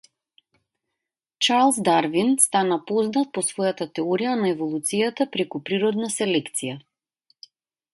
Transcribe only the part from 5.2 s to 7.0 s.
преку природна селекција.